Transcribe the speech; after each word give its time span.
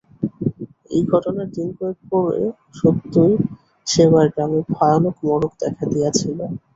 এই 0.91 1.03
ঘটনার 1.11 1.47
দিন 1.55 1.67
কয়েক 1.77 1.99
পরে 2.11 2.41
সত্যই 2.75 3.33
সেবার 3.87 4.27
গ্রামে 4.33 4.59
ভয়ানক 4.71 5.15
মড়ক 5.27 5.51
দেখা 5.61 5.85
দিয়াছিল। 5.91 6.39